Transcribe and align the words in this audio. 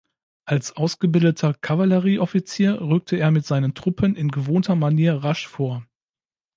Als 0.45 0.77
ausgebildeter 0.77 1.53
Kavallerieoffizier 1.53 2.81
rückte 2.81 3.17
er 3.17 3.29
mit 3.29 3.45
seinen 3.45 3.75
Truppen 3.75 4.15
in 4.15 4.29
gewohnter 4.31 4.73
Manier 4.73 5.17
rasch 5.23 5.47
vor. 5.47 5.85